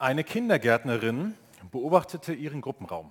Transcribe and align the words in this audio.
Eine 0.00 0.22
Kindergärtnerin 0.22 1.34
beobachtete 1.72 2.32
ihren 2.32 2.60
Gruppenraum. 2.60 3.10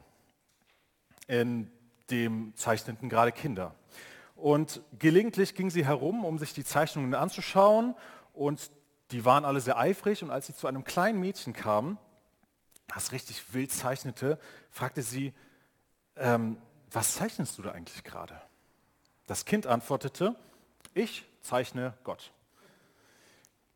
In 1.28 1.70
dem 2.10 2.54
zeichneten 2.56 3.10
gerade 3.10 3.34
Kinder. 3.34 3.76
Und 4.38 4.82
gelegentlich 4.98 5.54
ging 5.54 5.70
sie 5.70 5.86
herum, 5.86 6.24
um 6.24 6.40
sich 6.40 6.54
die 6.54 6.64
Zeichnungen 6.64 7.14
anzuschauen. 7.14 7.94
Und 8.32 8.72
die 9.12 9.26
waren 9.26 9.44
alle 9.44 9.60
sehr 9.60 9.78
eifrig. 9.78 10.24
Und 10.24 10.32
als 10.32 10.48
sie 10.48 10.56
zu 10.56 10.66
einem 10.66 10.86
kleinen 10.86 11.20
Mädchen 11.20 11.52
kam, 11.52 11.98
das 12.88 13.12
richtig 13.12 13.54
wild 13.54 13.74
zeichnete, 13.74 14.40
fragte 14.70 15.02
sie, 15.02 15.34
ähm, 16.16 16.56
was 16.92 17.16
zeichnest 17.16 17.58
du 17.58 17.64
da 17.64 17.74
eigentlich 17.74 18.06
gerade? 18.06 18.42
Das 19.26 19.44
Kind 19.44 19.68
antwortete, 19.68 20.38
ich 20.94 21.26
zeichne 21.42 21.96
Gott. 22.06 22.32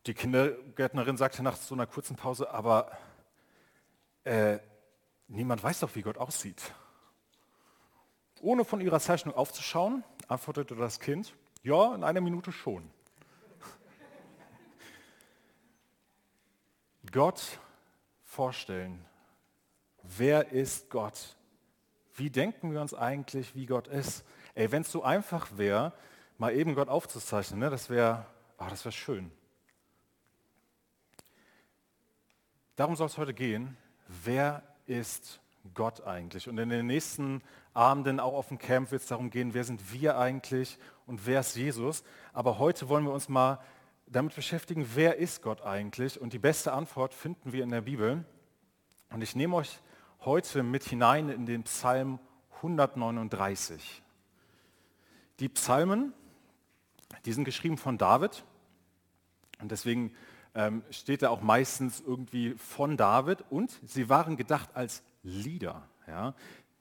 Die 0.07 0.15
Kindergärtnerin 0.15 1.15
sagte 1.15 1.43
nach 1.43 1.55
so 1.55 1.75
einer 1.75 1.85
kurzen 1.85 2.15
Pause, 2.15 2.49
aber 2.49 2.91
äh, 4.23 4.59
niemand 5.27 5.63
weiß 5.63 5.79
doch, 5.81 5.95
wie 5.95 6.01
Gott 6.01 6.17
aussieht. 6.17 6.73
Ohne 8.41 8.65
von 8.65 8.81
ihrer 8.81 8.99
Zeichnung 8.99 9.35
aufzuschauen, 9.35 10.03
antwortete 10.27 10.75
das 10.75 10.99
Kind, 10.99 11.33
ja, 11.63 11.93
in 11.93 12.03
einer 12.03 12.21
Minute 12.21 12.51
schon. 12.51 12.89
Gott 17.11 17.59
vorstellen. 18.23 19.05
Wer 20.03 20.51
ist 20.51 20.89
Gott? 20.89 21.35
Wie 22.15 22.29
denken 22.29 22.71
wir 22.71 22.81
uns 22.81 22.93
eigentlich, 22.93 23.55
wie 23.55 23.65
Gott 23.65 23.87
ist? 23.87 24.23
Ey, 24.55 24.71
wenn 24.71 24.81
es 24.81 24.91
so 24.91 25.03
einfach 25.03 25.57
wäre, 25.57 25.93
mal 26.37 26.55
eben 26.55 26.75
Gott 26.75 26.89
aufzuzeichnen, 26.89 27.59
ne, 27.59 27.69
das 27.69 27.89
wäre 27.89 28.25
oh, 28.61 28.67
das 28.69 28.85
wär 28.85 28.91
schön. 28.91 29.31
Darum 32.75 32.95
soll 32.95 33.07
es 33.07 33.17
heute 33.17 33.33
gehen. 33.33 33.77
Wer 34.23 34.63
ist 34.87 35.39
Gott 35.73 36.05
eigentlich? 36.05 36.49
Und 36.49 36.57
in 36.57 36.69
den 36.69 36.87
nächsten 36.87 37.41
Abenden, 37.73 38.19
auch 38.19 38.33
auf 38.33 38.49
dem 38.49 38.57
Camp, 38.57 38.91
wird 38.91 39.01
es 39.01 39.07
darum 39.07 39.29
gehen, 39.29 39.53
wer 39.53 39.63
sind 39.63 39.93
wir 39.93 40.17
eigentlich 40.17 40.77
und 41.07 41.25
wer 41.25 41.39
ist 41.39 41.55
Jesus? 41.55 42.03
Aber 42.33 42.59
heute 42.59 42.89
wollen 42.89 43.05
wir 43.05 43.13
uns 43.13 43.29
mal 43.29 43.59
damit 44.07 44.35
beschäftigen, 44.35 44.85
wer 44.95 45.17
ist 45.17 45.41
Gott 45.41 45.61
eigentlich? 45.61 46.19
Und 46.19 46.33
die 46.33 46.39
beste 46.39 46.73
Antwort 46.73 47.13
finden 47.13 47.53
wir 47.53 47.63
in 47.63 47.69
der 47.69 47.81
Bibel. 47.81 48.25
Und 49.09 49.21
ich 49.21 49.35
nehme 49.35 49.55
euch 49.55 49.79
heute 50.25 50.63
mit 50.63 50.83
hinein 50.83 51.29
in 51.29 51.45
den 51.45 51.63
Psalm 51.63 52.19
139. 52.57 54.03
Die 55.39 55.49
Psalmen, 55.49 56.13
die 57.25 57.31
sind 57.31 57.45
geschrieben 57.45 57.77
von 57.77 57.97
David. 57.97 58.43
Und 59.61 59.71
deswegen 59.71 60.13
ähm, 60.55 60.83
steht 60.89 61.21
da 61.21 61.29
auch 61.29 61.41
meistens 61.41 62.01
irgendwie 62.05 62.55
von 62.55 62.97
David. 62.97 63.43
Und 63.49 63.79
sie 63.85 64.09
waren 64.09 64.37
gedacht 64.37 64.69
als 64.73 65.03
Lieder. 65.23 65.83
Ja? 66.07 66.33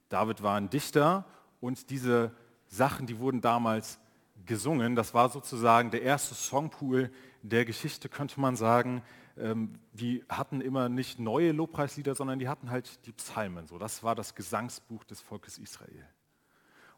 David 0.08 0.42
war 0.42 0.56
ein 0.56 0.70
Dichter 0.70 1.24
und 1.60 1.90
diese 1.90 2.32
Sachen, 2.66 3.06
die 3.06 3.18
wurden 3.18 3.40
damals 3.40 3.98
gesungen. 4.46 4.96
Das 4.96 5.14
war 5.14 5.28
sozusagen 5.28 5.90
der 5.90 6.02
erste 6.02 6.34
Songpool 6.34 7.10
der 7.42 7.64
Geschichte, 7.64 8.08
könnte 8.08 8.40
man 8.40 8.56
sagen. 8.56 9.02
Ähm, 9.36 9.78
die 9.92 10.24
hatten 10.28 10.60
immer 10.60 10.88
nicht 10.88 11.18
neue 11.18 11.52
Lobpreislieder, 11.52 12.14
sondern 12.14 12.38
die 12.38 12.48
hatten 12.48 12.70
halt 12.70 13.06
die 13.06 13.12
Psalmen. 13.12 13.66
So, 13.66 13.78
das 13.78 14.02
war 14.02 14.14
das 14.14 14.34
Gesangsbuch 14.34 15.04
des 15.04 15.20
Volkes 15.20 15.58
Israel. 15.58 16.06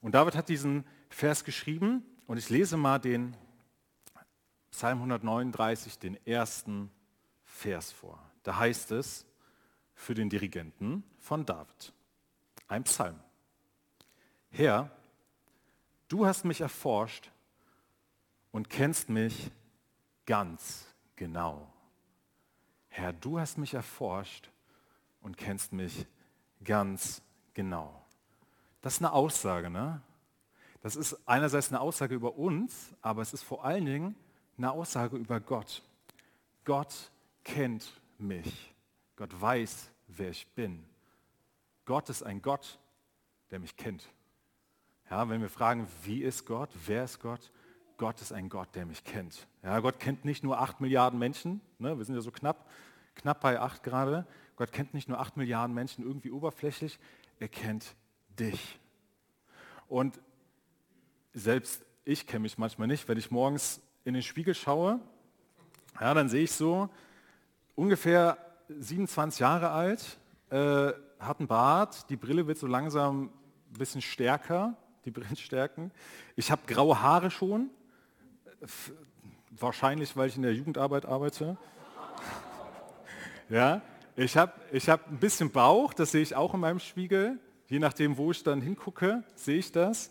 Und 0.00 0.14
David 0.14 0.34
hat 0.34 0.48
diesen 0.48 0.84
Vers 1.08 1.44
geschrieben 1.44 2.04
und 2.26 2.38
ich 2.38 2.50
lese 2.50 2.76
mal 2.76 2.98
den 2.98 3.36
Psalm 4.72 4.98
139, 4.98 5.98
den 5.98 6.26
ersten 6.26 6.90
Vers 7.44 7.92
vor. 7.92 8.18
Da 8.42 8.56
heißt 8.56 8.90
es 8.92 9.26
für 9.94 10.14
den 10.14 10.30
Dirigenten 10.30 11.04
von 11.18 11.46
David, 11.46 11.92
ein 12.66 12.82
Psalm. 12.84 13.20
Herr, 14.50 14.90
du 16.08 16.26
hast 16.26 16.44
mich 16.44 16.62
erforscht 16.62 17.30
und 18.50 18.70
kennst 18.70 19.08
mich 19.08 19.50
ganz 20.26 20.86
genau. 21.16 21.72
Herr, 22.88 23.12
du 23.12 23.38
hast 23.38 23.58
mich 23.58 23.74
erforscht 23.74 24.50
und 25.20 25.36
kennst 25.36 25.72
mich 25.72 26.06
ganz 26.64 27.22
genau. 27.54 28.04
Das 28.80 28.94
ist 28.94 29.00
eine 29.00 29.12
Aussage, 29.12 29.70
ne? 29.70 30.02
Das 30.80 30.96
ist 30.96 31.16
einerseits 31.26 31.68
eine 31.68 31.80
Aussage 31.80 32.14
über 32.14 32.36
uns, 32.36 32.92
aber 33.02 33.22
es 33.22 33.32
ist 33.32 33.42
vor 33.42 33.64
allen 33.64 33.84
Dingen 33.84 34.16
eine 34.62 34.72
Aussage 34.72 35.16
über 35.16 35.40
Gott. 35.40 35.82
Gott 36.64 36.94
kennt 37.42 38.00
mich. 38.18 38.72
Gott 39.16 39.40
weiß, 39.40 39.90
wer 40.06 40.30
ich 40.30 40.46
bin. 40.54 40.84
Gott 41.84 42.08
ist 42.08 42.22
ein 42.22 42.40
Gott, 42.40 42.78
der 43.50 43.58
mich 43.58 43.76
kennt. 43.76 44.08
Ja, 45.10 45.28
wenn 45.28 45.40
wir 45.40 45.48
fragen, 45.48 45.88
wie 46.04 46.22
ist 46.22 46.46
Gott, 46.46 46.70
wer 46.86 47.04
ist 47.04 47.18
Gott, 47.18 47.50
Gott 47.96 48.20
ist 48.20 48.32
ein 48.32 48.48
Gott, 48.48 48.74
der 48.74 48.86
mich 48.86 49.02
kennt. 49.02 49.46
Ja, 49.64 49.80
Gott 49.80 49.98
kennt 49.98 50.24
nicht 50.24 50.44
nur 50.44 50.60
acht 50.60 50.80
Milliarden 50.80 51.18
Menschen, 51.18 51.60
ne, 51.78 51.98
wir 51.98 52.04
sind 52.04 52.14
ja 52.14 52.20
so 52.20 52.30
knapp, 52.30 52.70
knapp 53.16 53.40
bei 53.40 53.58
acht 53.60 53.82
gerade. 53.82 54.26
Gott 54.54 54.72
kennt 54.72 54.94
nicht 54.94 55.08
nur 55.08 55.18
acht 55.18 55.36
Milliarden 55.36 55.74
Menschen 55.74 56.04
irgendwie 56.04 56.30
oberflächlich, 56.30 57.00
er 57.40 57.48
kennt 57.48 57.96
dich. 58.28 58.78
Und 59.88 60.20
selbst 61.32 61.84
ich 62.04 62.26
kenne 62.28 62.42
mich 62.42 62.58
manchmal 62.58 62.86
nicht, 62.86 63.08
wenn 63.08 63.18
ich 63.18 63.30
morgens 63.30 63.80
in 64.04 64.14
den 64.14 64.22
Spiegel 64.22 64.54
schaue, 64.54 65.00
ja, 66.00 66.14
dann 66.14 66.28
sehe 66.28 66.44
ich 66.44 66.52
so 66.52 66.88
ungefähr 67.74 68.38
27 68.68 69.40
Jahre 69.40 69.70
alt, 69.70 70.18
äh, 70.50 70.92
hat 71.18 71.38
einen 71.38 71.48
Bart, 71.48 72.08
die 72.10 72.16
Brille 72.16 72.46
wird 72.46 72.58
so 72.58 72.66
langsam 72.66 73.30
ein 73.72 73.78
bisschen 73.78 74.02
stärker, 74.02 74.74
die 75.04 75.10
Brillenstärken. 75.10 75.90
Ich 76.36 76.50
habe 76.50 76.62
graue 76.66 77.00
Haare 77.00 77.30
schon, 77.30 77.70
wahrscheinlich, 79.50 80.16
weil 80.16 80.28
ich 80.28 80.36
in 80.36 80.42
der 80.42 80.54
Jugendarbeit 80.54 81.06
arbeite. 81.06 81.56
ja, 83.48 83.82
ich 84.16 84.36
habe 84.36 84.52
ich 84.72 84.88
hab 84.88 85.08
ein 85.08 85.18
bisschen 85.18 85.50
Bauch, 85.50 85.94
das 85.94 86.12
sehe 86.12 86.22
ich 86.22 86.34
auch 86.34 86.54
in 86.54 86.60
meinem 86.60 86.80
Spiegel. 86.80 87.38
Je 87.68 87.78
nachdem, 87.78 88.16
wo 88.18 88.30
ich 88.30 88.42
dann 88.42 88.60
hingucke, 88.60 89.24
sehe 89.34 89.58
ich 89.58 89.72
das. 89.72 90.10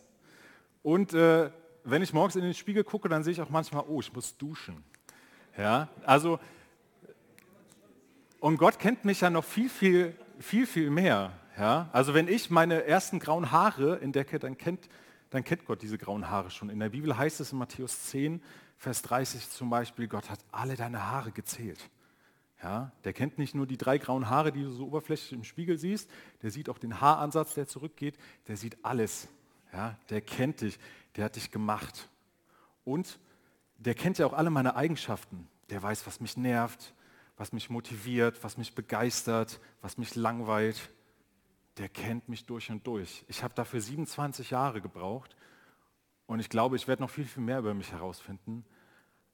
Und 0.82 1.14
äh, 1.14 1.52
wenn 1.84 2.02
ich 2.02 2.14
morgens 2.14 2.36
in 2.36 2.44
den 2.44 2.54
Spiegel 2.54 2.84
gucke, 2.84 3.10
dann 3.10 3.24
sehe 3.24 3.34
ich 3.34 3.42
auch 3.42 3.50
manchmal, 3.50 3.84
oh, 3.88 4.00
ich 4.00 4.14
muss 4.14 4.38
duschen. 4.38 4.84
Ja, 5.58 5.90
also, 6.06 6.40
und 8.40 8.58
Gott 8.58 8.80
kennt 8.80 9.06
mich 9.06 9.22
ja 9.22 9.30
noch 9.30 9.44
viel, 9.44 9.70
viel, 9.70 10.16
viel, 10.40 10.66
viel 10.66 10.90
mehr. 10.90 11.34
Ja, 11.58 11.90
also 11.92 12.14
wenn 12.14 12.28
ich 12.28 12.50
meine 12.50 12.86
ersten 12.86 13.20
grauen 13.20 13.52
Haare 13.52 14.00
entdecke, 14.00 14.40
dann 14.40 14.58
kennt 14.58 14.88
dann 15.32 15.46
kennt 15.46 15.66
Gott 15.66 15.82
diese 15.82 15.98
grauen 15.98 16.30
Haare 16.30 16.52
schon. 16.52 16.70
In 16.70 16.80
der 16.80 16.90
Bibel 16.90 17.18
heißt 17.18 17.40
es 17.40 17.54
in 17.54 17.58
Matthäus 17.58 18.04
10, 18.08 18.44
Vers 18.78 19.02
30 19.02 19.50
zum 19.50 19.70
Beispiel, 19.70 20.08
Gott 20.08 20.30
hat 20.30 20.40
alle 20.52 20.76
deine 20.76 21.10
Haare 21.10 21.32
gezählt. 21.32 21.90
Ja, 22.62 22.92
der 23.06 23.14
kennt 23.14 23.38
nicht 23.40 23.56
nur 23.56 23.66
die 23.66 23.78
drei 23.78 23.98
grauen 23.98 24.30
Haare, 24.30 24.52
die 24.52 24.62
du 24.62 24.70
so 24.70 24.86
oberflächlich 24.86 25.32
im 25.32 25.44
Spiegel 25.44 25.80
siehst, 25.80 26.12
der 26.44 26.52
sieht 26.52 26.70
auch 26.70 26.78
den 26.78 27.02
Haaransatz, 27.02 27.56
der 27.56 27.66
zurückgeht, 27.66 28.18
der 28.48 28.58
sieht 28.58 28.78
alles. 28.84 29.30
Ja, 29.74 29.98
der 30.10 30.20
kennt 30.20 30.62
dich, 30.62 30.78
der 31.16 31.26
hat 31.26 31.36
dich 31.36 31.52
gemacht. 31.52 32.10
Und 32.84 33.20
der 33.78 33.96
kennt 33.96 34.18
ja 34.18 34.26
auch 34.26 34.34
alle 34.34 34.50
meine 34.50 34.76
Eigenschaften. 34.76 35.48
Der 35.70 35.82
weiß, 35.82 36.06
was 36.08 36.20
mich 36.20 36.38
nervt, 36.38 36.94
was 37.38 37.54
mich 37.54 37.70
motiviert, 37.70 38.44
was 38.44 38.58
mich 38.58 38.76
begeistert, 38.76 39.60
was 39.82 39.98
mich 39.98 40.16
langweilt 40.16 40.92
der 41.78 41.90
kennt 41.90 42.30
mich 42.30 42.46
durch 42.46 42.70
und 42.70 42.86
durch. 42.86 43.24
Ich 43.28 43.44
habe 43.44 43.54
dafür 43.54 43.82
27 43.82 44.52
Jahre 44.52 44.82
gebraucht 44.82 45.36
und 46.28 46.40
ich 46.40 46.50
glaube, 46.50 46.76
ich 46.76 46.88
werde 46.88 47.02
noch 47.02 47.10
viel, 47.10 47.26
viel 47.26 47.44
mehr 47.44 47.60
über 47.60 47.74
mich 47.74 47.92
herausfinden. 47.92 48.66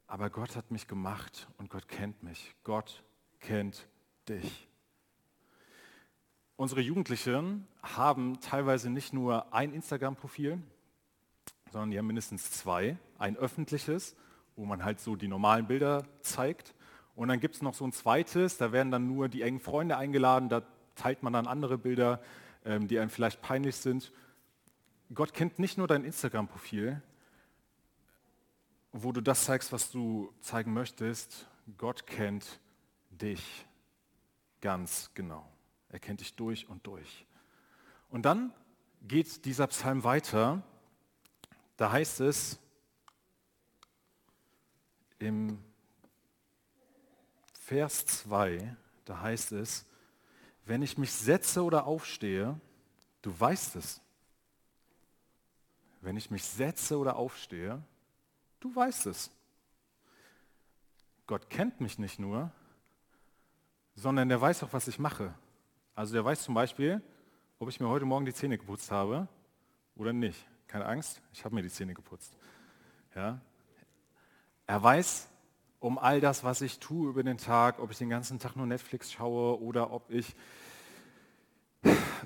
Aber 0.08 0.30
Gott 0.30 0.56
hat 0.56 0.72
mich 0.72 0.88
gemacht 0.88 1.48
und 1.58 1.70
Gott 1.70 1.88
kennt 1.88 2.24
mich. 2.24 2.56
Gott 2.64 3.04
kennt 3.40 3.88
dich. 4.30 4.68
Unsere 6.56 6.82
Jugendlichen 6.82 7.68
haben 7.84 8.40
teilweise 8.40 8.90
nicht 8.90 9.14
nur 9.14 9.54
ein 9.54 9.74
Instagram-Profil, 9.74 10.60
sondern 11.72 11.92
die 11.92 11.98
haben 11.98 12.08
mindestens 12.08 12.52
zwei. 12.52 12.98
Ein 13.18 13.38
öffentliches, 13.38 14.16
wo 14.56 14.66
man 14.66 14.84
halt 14.84 15.00
so 15.00 15.16
die 15.16 15.28
normalen 15.28 15.68
Bilder 15.68 16.04
zeigt. 16.22 16.74
Und 17.16 17.30
dann 17.30 17.40
gibt 17.40 17.56
es 17.56 17.62
noch 17.62 17.74
so 17.74 17.86
ein 17.86 17.92
zweites, 17.92 18.58
da 18.58 18.72
werden 18.72 18.92
dann 18.92 19.08
nur 19.08 19.30
die 19.30 19.42
engen 19.42 19.60
Freunde 19.60 19.98
eingeladen, 19.98 20.50
da 20.50 20.64
teilt 20.96 21.24
man 21.24 21.34
dann 21.34 21.48
andere 21.48 21.78
Bilder, 21.78 22.22
ähm, 22.66 22.88
die 22.88 23.00
einem 23.00 23.10
vielleicht 23.10 23.42
peinlich 23.42 23.76
sind. 23.78 24.12
Gott 25.14 25.34
kennt 25.34 25.58
nicht 25.58 25.78
nur 25.78 25.88
dein 25.88 26.04
Instagram-Profil, 26.04 27.02
wo 28.92 29.12
du 29.12 29.22
das 29.22 29.46
zeigst, 29.46 29.72
was 29.72 29.90
du 29.92 30.34
zeigen 30.42 30.74
möchtest. 30.74 31.48
Gott 31.78 32.06
kennt 32.08 32.60
dich 33.10 33.66
ganz 34.62 35.12
genau. 35.14 35.50
Er 35.90 36.00
kennt 36.00 36.20
dich 36.20 36.36
durch 36.36 36.68
und 36.68 36.86
durch. 36.86 37.26
Und 38.10 38.26
dann 38.26 38.54
geht 39.02 39.46
dieser 39.46 39.68
Psalm 39.68 40.04
weiter. 40.04 40.64
Da 41.78 41.92
heißt 41.92 42.22
es 42.22 42.60
im 45.20 45.64
Vers 47.54 48.06
2, 48.06 48.76
da 49.06 49.22
heißt 49.22 49.52
es, 49.52 49.86
wenn 50.66 50.82
ich 50.82 50.98
mich 50.98 51.12
setze 51.12 51.64
oder 51.64 51.86
aufstehe, 51.86 52.60
du 53.22 53.40
weißt 53.40 53.76
es. 53.76 54.02
Wenn 56.02 56.18
ich 56.18 56.32
mich 56.32 56.44
setze 56.44 56.98
oder 56.98 57.16
aufstehe, 57.16 57.82
du 58.60 58.76
weißt 58.76 59.06
es. 59.08 59.32
Gott 61.26 61.50
kennt 61.50 61.80
mich 61.80 62.00
nicht 62.00 62.20
nur, 62.20 62.52
sondern 63.96 64.30
der 64.30 64.40
weiß 64.40 64.64
auch, 64.64 64.74
was 64.74 64.88
ich 64.88 64.98
mache. 64.98 65.34
Also 65.94 66.14
der 66.14 66.26
weiß 66.26 66.44
zum 66.44 66.54
Beispiel, 66.54 67.02
ob 67.60 67.70
ich 67.70 67.80
mir 67.80 67.88
heute 67.88 68.06
Morgen 68.06 68.26
die 68.26 68.34
Zähne 68.34 68.58
geputzt 68.58 68.92
habe 68.92 69.28
oder 69.96 70.14
nicht. 70.14 70.48
Keine 70.68 70.86
Angst, 70.86 71.22
ich 71.34 71.46
habe 71.46 71.56
mir 71.56 71.62
die 71.62 71.70
Zähne 71.70 71.94
geputzt. 71.94 72.38
Ja? 73.16 73.40
Er 74.66 74.84
weiß 74.84 75.30
um 75.80 75.98
all 75.98 76.20
das, 76.20 76.44
was 76.44 76.62
ich 76.62 76.80
tue 76.80 77.10
über 77.10 77.24
den 77.24 77.38
Tag, 77.38 77.80
ob 77.80 77.92
ich 77.92 77.98
den 77.98 78.10
ganzen 78.10 78.40
Tag 78.40 78.56
nur 78.56 78.66
Netflix 78.66 79.12
schaue 79.12 79.62
oder 79.62 79.92
ob 79.92 80.10
ich 80.10 80.36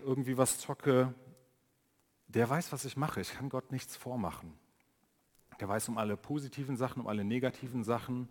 irgendwie 0.05 0.37
was 0.37 0.57
zocke. 0.59 1.13
Der 2.27 2.49
weiß, 2.49 2.71
was 2.71 2.85
ich 2.85 2.97
mache. 2.97 3.21
Ich 3.21 3.33
kann 3.33 3.49
Gott 3.49 3.71
nichts 3.71 3.95
vormachen. 3.95 4.53
Der 5.59 5.67
weiß 5.67 5.89
um 5.89 5.97
alle 5.97 6.17
positiven 6.17 6.77
Sachen, 6.77 7.01
um 7.01 7.07
alle 7.07 7.23
negativen 7.23 7.83
Sachen, 7.83 8.29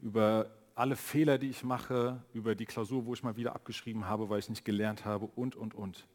über 0.00 0.50
alle 0.74 0.94
Fehler, 0.94 1.38
die 1.38 1.50
ich 1.50 1.64
mache, 1.64 2.22
über 2.32 2.54
die 2.54 2.66
Klausur, 2.66 3.06
wo 3.06 3.14
ich 3.14 3.22
mal 3.22 3.36
wieder 3.36 3.54
abgeschrieben 3.54 4.06
habe, 4.06 4.28
weil 4.30 4.38
ich 4.38 4.48
nicht 4.48 4.64
gelernt 4.64 5.04
habe 5.04 5.26
und, 5.26 5.56
und, 5.56 5.74
und. 5.74 6.06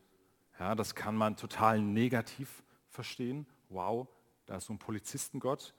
Ja, 0.59 0.75
das 0.75 0.95
kann 0.95 1.15
man 1.15 1.35
total 1.35 1.81
negativ 1.81 2.63
verstehen. 2.95 3.45
Wow, 3.69 4.07
da 4.45 4.57
ist 4.57 4.65
so 4.65 4.73
ein 4.73 4.79
Polizistengott, 4.79 5.73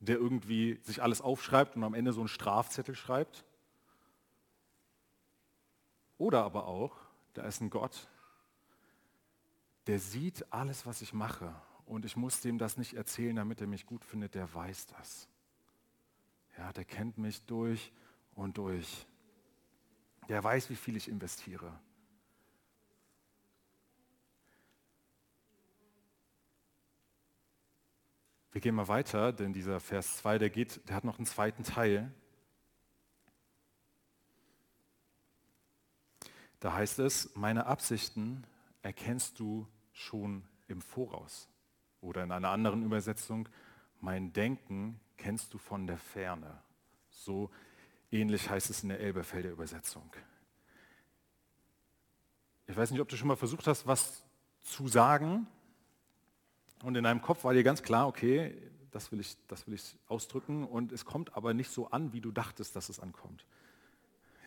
der 0.00 0.16
irgendwie 0.16 0.80
sich 0.82 1.02
alles 1.02 1.20
aufschreibt 1.20 1.76
und 1.76 1.84
am 1.84 1.94
Ende 1.94 2.12
so 2.12 2.20
einen 2.20 2.28
Strafzettel 2.28 2.94
schreibt. 2.94 3.44
Oder 6.18 6.44
aber 6.44 6.66
auch, 6.66 6.96
da 7.34 7.42
ist 7.42 7.60
ein 7.60 7.70
Gott, 7.70 8.08
der 9.86 10.00
sieht 10.00 10.52
alles, 10.52 10.86
was 10.86 11.02
ich 11.02 11.12
mache. 11.12 11.54
Und 11.84 12.04
ich 12.04 12.16
muss 12.16 12.40
dem 12.40 12.58
das 12.58 12.76
nicht 12.76 12.94
erzählen, 12.94 13.36
damit 13.36 13.60
er 13.60 13.68
mich 13.68 13.86
gut 13.86 14.04
findet, 14.04 14.34
der 14.34 14.52
weiß 14.52 14.86
das. 14.86 15.28
Ja, 16.58 16.72
der 16.72 16.84
kennt 16.84 17.18
mich 17.18 17.42
durch 17.44 17.92
und 18.34 18.58
durch. 18.58 19.06
Der 20.28 20.42
weiß, 20.42 20.70
wie 20.70 20.76
viel 20.76 20.96
ich 20.96 21.08
investiere. 21.08 21.78
Wir 28.56 28.62
gehen 28.62 28.74
mal 28.74 28.88
weiter, 28.88 29.34
denn 29.34 29.52
dieser 29.52 29.80
Vers 29.80 30.16
2, 30.16 30.38
der 30.38 30.48
geht, 30.48 30.88
der 30.88 30.96
hat 30.96 31.04
noch 31.04 31.18
einen 31.18 31.26
zweiten 31.26 31.62
Teil. 31.62 32.10
Da 36.60 36.72
heißt 36.72 37.00
es, 37.00 37.36
meine 37.36 37.66
Absichten 37.66 38.46
erkennst 38.80 39.40
du 39.40 39.68
schon 39.92 40.42
im 40.68 40.80
Voraus. 40.80 41.50
Oder 42.00 42.22
in 42.22 42.32
einer 42.32 42.48
anderen 42.48 42.82
Übersetzung, 42.82 43.46
mein 44.00 44.32
Denken 44.32 45.00
kennst 45.18 45.52
du 45.52 45.58
von 45.58 45.86
der 45.86 45.98
Ferne. 45.98 46.62
So 47.10 47.50
ähnlich 48.10 48.48
heißt 48.48 48.70
es 48.70 48.82
in 48.82 48.88
der 48.88 49.00
Elberfelder 49.00 49.50
Übersetzung. 49.50 50.10
Ich 52.66 52.74
weiß 52.74 52.90
nicht, 52.90 53.02
ob 53.02 53.08
du 53.10 53.18
schon 53.18 53.28
mal 53.28 53.36
versucht 53.36 53.66
hast, 53.66 53.86
was 53.86 54.24
zu 54.62 54.88
sagen 54.88 55.46
und 56.82 56.94
in 56.96 57.04
deinem 57.04 57.22
Kopf 57.22 57.44
war 57.44 57.54
dir 57.54 57.62
ganz 57.62 57.82
klar, 57.82 58.06
okay, 58.06 58.54
das 58.90 59.12
will, 59.12 59.20
ich, 59.20 59.36
das 59.48 59.66
will 59.66 59.74
ich 59.74 59.96
ausdrücken 60.08 60.64
und 60.64 60.92
es 60.92 61.04
kommt 61.04 61.36
aber 61.36 61.54
nicht 61.54 61.70
so 61.70 61.90
an, 61.90 62.12
wie 62.12 62.20
du 62.20 62.30
dachtest, 62.30 62.76
dass 62.76 62.88
es 62.88 63.00
ankommt. 63.00 63.44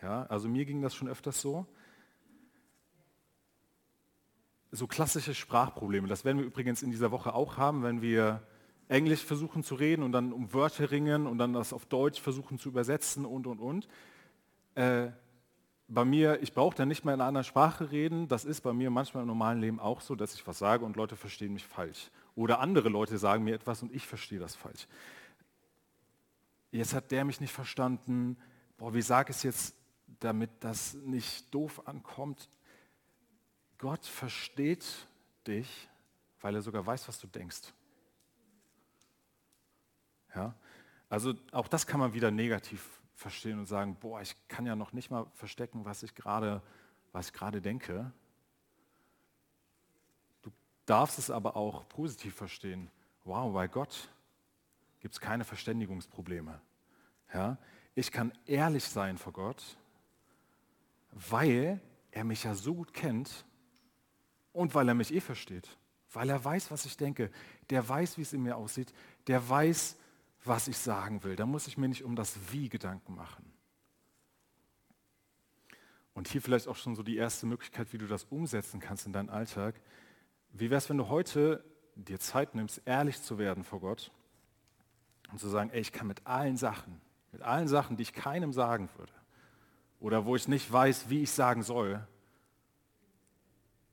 Ja, 0.02 0.24
also 0.24 0.48
mir 0.48 0.64
ging 0.64 0.82
das 0.82 0.94
schon 0.94 1.08
öfters 1.08 1.40
so. 1.40 1.66
So 4.72 4.86
klassische 4.86 5.34
Sprachprobleme, 5.34 6.08
das 6.08 6.24
werden 6.24 6.38
wir 6.38 6.46
übrigens 6.46 6.82
in 6.82 6.90
dieser 6.90 7.10
Woche 7.10 7.34
auch 7.34 7.56
haben, 7.56 7.82
wenn 7.82 8.02
wir 8.02 8.42
Englisch 8.88 9.24
versuchen 9.24 9.62
zu 9.62 9.76
reden 9.76 10.02
und 10.02 10.12
dann 10.12 10.32
um 10.32 10.52
Wörter 10.52 10.90
ringen 10.90 11.26
und 11.26 11.38
dann 11.38 11.52
das 11.52 11.72
auf 11.72 11.86
Deutsch 11.86 12.20
versuchen 12.20 12.58
zu 12.58 12.68
übersetzen 12.68 13.24
und, 13.24 13.46
und, 13.46 13.60
und. 13.60 13.88
Äh, 14.74 15.10
bei 15.86 16.04
mir, 16.04 16.40
ich 16.42 16.54
brauche 16.54 16.76
dann 16.76 16.88
nicht 16.88 17.04
mehr 17.04 17.14
in 17.14 17.20
einer 17.20 17.28
anderen 17.28 17.44
Sprache 17.44 17.90
reden. 17.90 18.28
Das 18.28 18.44
ist 18.44 18.60
bei 18.60 18.72
mir 18.72 18.90
manchmal 18.90 19.22
im 19.22 19.28
normalen 19.28 19.60
Leben 19.60 19.80
auch 19.80 20.00
so, 20.00 20.14
dass 20.14 20.34
ich 20.34 20.46
was 20.46 20.58
sage 20.58 20.84
und 20.84 20.96
Leute 20.96 21.16
verstehen 21.16 21.52
mich 21.52 21.66
falsch. 21.66 22.10
Oder 22.40 22.60
andere 22.60 22.88
Leute 22.88 23.18
sagen 23.18 23.44
mir 23.44 23.54
etwas 23.54 23.82
und 23.82 23.94
ich 23.94 24.06
verstehe 24.06 24.38
das 24.38 24.54
falsch. 24.56 24.88
Jetzt 26.70 26.94
hat 26.94 27.10
der 27.10 27.26
mich 27.26 27.38
nicht 27.38 27.52
verstanden. 27.52 28.38
Boah, 28.78 28.94
wie 28.94 29.02
sage 29.02 29.30
ich 29.30 29.36
es 29.36 29.42
jetzt, 29.42 29.74
damit 30.20 30.48
das 30.60 30.94
nicht 30.94 31.52
doof 31.52 31.86
ankommt? 31.86 32.48
Gott 33.76 34.06
versteht 34.06 35.06
dich, 35.46 35.90
weil 36.40 36.54
er 36.54 36.62
sogar 36.62 36.86
weiß, 36.86 37.08
was 37.08 37.18
du 37.18 37.26
denkst. 37.26 37.74
Ja? 40.34 40.54
Also 41.10 41.34
auch 41.52 41.68
das 41.68 41.86
kann 41.86 42.00
man 42.00 42.14
wieder 42.14 42.30
negativ 42.30 43.02
verstehen 43.16 43.58
und 43.58 43.66
sagen, 43.66 43.98
boah, 44.00 44.22
ich 44.22 44.34
kann 44.48 44.64
ja 44.64 44.76
noch 44.76 44.94
nicht 44.94 45.10
mal 45.10 45.26
verstecken, 45.34 45.84
was 45.84 46.02
ich 46.02 46.14
gerade, 46.14 46.62
was 47.12 47.26
ich 47.26 47.32
gerade 47.34 47.60
denke. 47.60 48.10
Darfst 50.90 51.20
es 51.20 51.30
aber 51.30 51.54
auch 51.54 51.88
positiv 51.88 52.34
verstehen. 52.34 52.90
Wow, 53.22 53.54
bei 53.54 53.68
Gott 53.68 54.08
gibt 54.98 55.14
es 55.14 55.20
keine 55.20 55.44
Verständigungsprobleme. 55.44 56.60
Ja? 57.32 57.58
Ich 57.94 58.10
kann 58.10 58.32
ehrlich 58.44 58.84
sein 58.86 59.16
vor 59.16 59.32
Gott, 59.32 59.62
weil 61.12 61.80
er 62.10 62.24
mich 62.24 62.42
ja 62.42 62.56
so 62.56 62.74
gut 62.74 62.92
kennt 62.92 63.44
und 64.52 64.74
weil 64.74 64.88
er 64.88 64.94
mich 64.94 65.14
eh 65.14 65.20
versteht. 65.20 65.78
Weil 66.12 66.28
er 66.28 66.44
weiß, 66.44 66.72
was 66.72 66.84
ich 66.86 66.96
denke. 66.96 67.30
Der 67.70 67.88
weiß, 67.88 68.18
wie 68.18 68.22
es 68.22 68.32
in 68.32 68.42
mir 68.42 68.56
aussieht. 68.56 68.92
Der 69.28 69.48
weiß, 69.48 69.96
was 70.42 70.66
ich 70.66 70.76
sagen 70.76 71.22
will. 71.22 71.36
Da 71.36 71.46
muss 71.46 71.68
ich 71.68 71.78
mir 71.78 71.86
nicht 71.86 72.02
um 72.02 72.16
das 72.16 72.36
Wie 72.50 72.68
Gedanken 72.68 73.14
machen. 73.14 73.52
Und 76.14 76.26
hier 76.26 76.42
vielleicht 76.42 76.66
auch 76.66 76.74
schon 76.74 76.96
so 76.96 77.04
die 77.04 77.16
erste 77.16 77.46
Möglichkeit, 77.46 77.92
wie 77.92 77.98
du 77.98 78.08
das 78.08 78.24
umsetzen 78.24 78.80
kannst 78.80 79.06
in 79.06 79.12
deinen 79.12 79.30
Alltag. 79.30 79.80
Wie 80.52 80.70
wäre 80.70 80.78
es, 80.78 80.88
wenn 80.88 80.98
du 80.98 81.08
heute 81.08 81.64
dir 81.94 82.18
Zeit 82.18 82.54
nimmst, 82.54 82.82
ehrlich 82.84 83.22
zu 83.22 83.38
werden 83.38 83.64
vor 83.64 83.80
Gott 83.80 84.10
und 85.30 85.38
zu 85.38 85.48
sagen, 85.48 85.70
ey, 85.70 85.80
ich 85.80 85.92
kann 85.92 86.06
mit 86.06 86.26
allen 86.26 86.56
Sachen, 86.56 87.00
mit 87.32 87.42
allen 87.42 87.68
Sachen, 87.68 87.96
die 87.96 88.02
ich 88.02 88.12
keinem 88.12 88.52
sagen 88.52 88.88
würde 88.96 89.12
oder 90.00 90.24
wo 90.24 90.34
ich 90.34 90.48
nicht 90.48 90.70
weiß, 90.70 91.10
wie 91.10 91.22
ich 91.22 91.30
sagen 91.30 91.62
soll, 91.62 92.06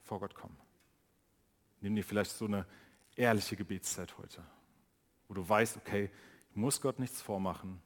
vor 0.03 0.19
Gott 0.19 0.33
kommen. 0.33 0.57
Nimm 1.81 1.95
dir 1.95 2.03
vielleicht 2.03 2.31
so 2.31 2.45
eine 2.45 2.65
ehrliche 3.15 3.55
Gebetszeit 3.55 4.17
heute, 4.17 4.43
wo 5.27 5.33
du 5.33 5.47
weißt, 5.47 5.77
okay, 5.77 6.09
muss 6.53 6.81
Gott 6.81 6.97
nichts 6.97 7.21
vormachen, 7.21 7.81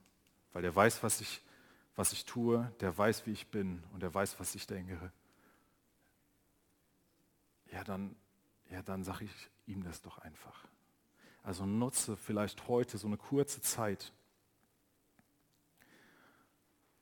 weil 0.54 0.64
er 0.64 0.74
weiß, 0.74 1.04
was 1.04 1.20
ich, 1.20 1.42
was 1.96 2.14
ich 2.14 2.26
tue, 2.26 2.72
der 2.80 2.98
weiß, 2.98 3.26
wie 3.26 3.32
ich 3.32 3.48
bin 3.48 3.84
und 3.94 4.04
er 4.04 4.14
weiß, 4.14 4.40
was 4.40 4.56
ich 4.56 4.68
denke. 4.68 5.12
Ja, 7.72 7.84
dann, 7.84 8.16
ja, 8.72 8.82
dann 8.82 9.04
sage 9.04 9.26
ich 9.26 9.50
ihm 9.68 9.84
das 9.84 10.02
doch 10.02 10.18
einfach. 10.20 10.66
Also 11.44 11.66
nutze 11.66 12.18
vielleicht 12.18 12.68
heute 12.68 12.98
so 12.98 13.08
eine 13.08 13.18
kurze 13.18 13.62
Zeit 13.62 14.14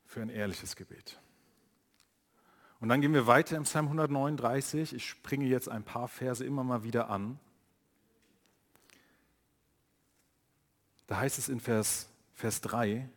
für 0.06 0.22
ein 0.22 0.30
ehrliches 0.30 0.76
Gebet. 0.76 1.20
Und 2.80 2.90
dann 2.90 3.02
gehen 3.02 3.14
wir 3.14 3.28
weiter 3.28 3.58
im 3.58 3.64
Psalm 3.64 3.86
139. 3.86 4.94
Ich 4.94 5.08
springe 5.08 5.46
jetzt 5.46 5.70
ein 5.70 5.84
paar 5.84 6.08
Verse 6.08 6.44
immer 6.44 6.64
mal 6.64 6.84
wieder 6.84 7.10
an. 7.10 7.40
Da 11.06 11.18
heißt 11.18 11.38
es 11.38 11.50
in 11.50 11.60
Vers, 11.60 12.10
Vers 12.34 12.62
3, 12.62 13.10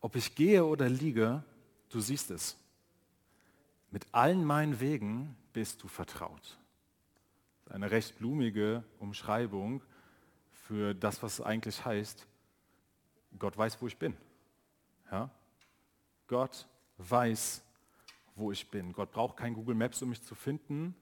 ob 0.00 0.16
ich 0.16 0.34
gehe 0.34 0.64
oder 0.64 0.88
liege, 0.88 1.44
du 1.90 2.00
siehst 2.00 2.30
es. 2.30 2.56
Mit 3.90 4.06
allen 4.12 4.44
meinen 4.44 4.80
Wegen 4.80 5.36
bist 5.52 5.82
du 5.82 5.88
vertraut. 5.88 6.58
Eine 7.68 7.90
recht 7.90 8.18
blumige 8.18 8.84
Umschreibung 8.98 9.82
für 10.52 10.94
das, 10.94 11.22
was 11.22 11.40
eigentlich 11.40 11.84
heißt, 11.84 12.26
Gott 13.38 13.56
weiß, 13.58 13.80
wo 13.82 13.86
ich 13.86 13.96
bin. 13.98 14.16
Ja? 15.10 15.30
Gott 16.26 16.68
weiß, 16.98 17.62
wo 18.34 18.52
ich 18.52 18.70
bin. 18.70 18.92
Gott 18.92 19.10
braucht 19.10 19.36
kein 19.36 19.54
Google 19.54 19.74
Maps, 19.74 20.00
um 20.02 20.10
mich 20.10 20.22
zu 20.22 20.34
finden. 20.34 20.94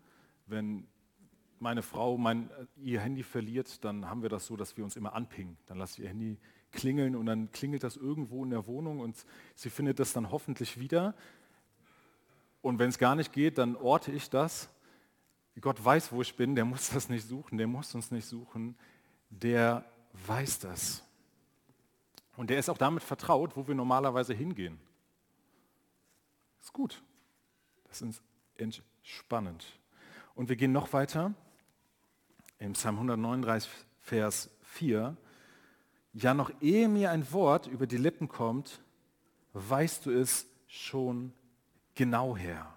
Wenn 0.47 0.87
meine 1.59 1.83
Frau 1.83 2.17
mein, 2.17 2.51
ihr 2.77 3.01
Handy 3.01 3.23
verliert, 3.23 3.85
dann 3.85 4.09
haben 4.09 4.23
wir 4.23 4.29
das 4.29 4.47
so, 4.47 4.57
dass 4.57 4.77
wir 4.77 4.85
uns 4.85 4.97
immer 4.97 5.15
anpingen. 5.15 5.57
Dann 5.67 5.79
lasse 5.79 6.01
ich 6.01 6.05
ihr 6.05 6.09
Handy 6.09 6.39
klingeln 6.73 7.15
und 7.15 7.27
dann 7.27 7.51
klingelt 7.53 7.85
das 7.85 7.97
irgendwo 7.97 8.43
in 8.45 8.51
der 8.51 8.67
Wohnung 8.67 9.01
und 9.01 9.25
sie 9.55 9.71
findet 9.71 9.99
das 9.99 10.13
dann 10.13 10.31
hoffentlich 10.31 10.79
wieder. 10.79 11.15
Und 12.61 12.79
wenn 12.79 12.89
es 12.89 12.99
gar 12.99 13.15
nicht 13.15 13.33
geht, 13.33 13.59
dann 13.59 13.77
orte 13.77 14.11
ich 14.11 14.31
das. 14.31 14.74
Gott 15.61 15.83
weiß, 15.83 16.13
wo 16.13 16.23
ich 16.23 16.37
bin, 16.37 16.55
der 16.55 16.65
muss 16.65 16.91
das 16.91 17.09
nicht 17.09 17.27
suchen, 17.27 17.59
der 17.59 17.67
muss 17.67 17.95
uns 17.95 18.11
nicht 18.11 18.27
suchen, 18.27 18.77
der 19.31 19.85
weiß 20.27 20.59
das. 20.61 21.03
Und 22.37 22.51
der 22.51 22.59
ist 22.59 22.69
auch 22.69 22.79
damit 22.79 23.03
vertraut, 23.03 23.57
wo 23.57 23.67
wir 23.69 23.75
normalerweise 23.75 24.35
hingehen. 24.35 24.81
ist 26.61 26.73
gut. 26.73 27.03
Das 27.89 28.03
ist 28.03 28.23
entspannend. 28.57 29.65
Und 30.35 30.49
wir 30.49 30.57
gehen 30.57 30.73
noch 30.73 30.93
weiter. 30.93 31.33
Im 32.59 32.73
Psalm 32.73 32.97
139, 32.97 33.71
Vers 34.01 34.51
4. 34.63 35.17
Ja, 36.13 36.35
noch 36.35 36.51
ehe 36.61 36.89
mir 36.89 37.11
ein 37.11 37.31
Wort 37.33 37.67
über 37.67 37.87
die 37.87 37.97
Lippen 37.97 38.29
kommt, 38.29 38.81
weißt 39.53 40.07
du 40.07 40.11
es 40.11 40.47
schon 40.67 41.33
genau 41.95 42.37
her. 42.37 42.77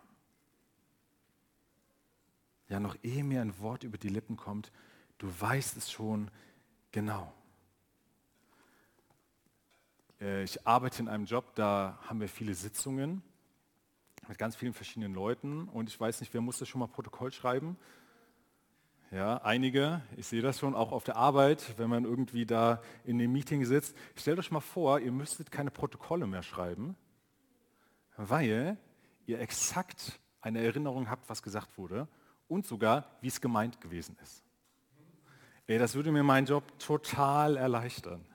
Ja, 2.70 2.82
noch 2.82 2.98
ehe 3.02 3.24
mir 3.24 3.42
ein 3.42 3.58
Wort 3.60 3.84
über 3.84 3.98
die 3.98 4.10
Lippen 4.10 4.36
kommt, 4.36 4.72
du 5.20 5.28
weißt 5.40 5.78
es 5.78 5.90
schon 5.90 6.30
genau. 6.92 7.34
Äh, 10.20 10.44
ich 10.44 10.68
arbeite 10.68 11.02
in 11.02 11.08
einem 11.08 11.26
Job, 11.26 11.56
da 11.56 11.98
haben 12.08 12.20
wir 12.20 12.28
viele 12.28 12.54
Sitzungen 12.54 13.24
mit 14.28 14.38
ganz 14.38 14.58
vielen 14.58 14.74
verschiedenen 14.74 15.14
Leuten 15.14 15.70
und 15.70 15.88
ich 15.90 15.98
weiß 15.98 16.20
nicht, 16.20 16.34
wer 16.34 16.42
musste 16.42 16.66
schon 16.66 16.80
mal 16.80 16.88
Protokoll 16.88 17.32
schreiben? 17.32 17.78
Ja, 19.12 19.38
einige, 19.38 20.02
ich 20.18 20.28
sehe 20.28 20.42
das 20.42 20.60
schon 20.60 20.76
auch 20.76 20.92
auf 20.92 21.06
der 21.06 21.16
Arbeit, 21.16 21.76
wenn 21.78 21.90
man 21.90 22.04
irgendwie 22.04 22.46
da 22.46 22.82
in 23.06 23.18
dem 23.18 23.32
Meeting 23.32 23.64
sitzt. 23.64 23.96
Stellt 24.18 24.38
euch 24.38 24.52
mal 24.52 24.60
vor, 24.60 25.00
ihr 25.00 25.14
müsstet 25.14 25.50
keine 25.50 25.72
Protokolle 25.72 26.28
mehr 26.28 26.44
schreiben, 26.44 26.98
weil 28.18 28.78
ihr 29.26 29.40
exakt 29.40 30.20
eine 30.42 30.62
Erinnerung 30.62 31.10
habt, 31.10 31.30
was 31.30 31.42
gesagt 31.42 31.78
wurde 31.78 32.10
und 32.48 32.66
sogar, 32.66 33.18
wie 33.22 33.28
es 33.28 33.42
gemeint 33.42 33.82
gewesen 33.82 34.18
ist. 34.22 34.44
Ey, 35.66 35.78
das 35.78 35.96
würde 35.96 36.12
mir 36.12 36.24
meinen 36.24 36.48
Job 36.48 36.64
total 36.80 37.58
erleichtern. 37.58 38.26